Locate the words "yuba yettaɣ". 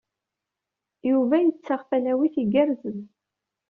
1.09-1.81